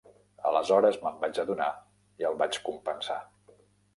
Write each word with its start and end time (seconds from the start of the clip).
Aleshores 0.51 0.97
me'n 1.01 1.19
vaig 1.25 1.41
adonar 1.43 1.69
i 2.23 2.27
el 2.31 2.39
vaig 2.41 2.57
compensar. 2.71 3.21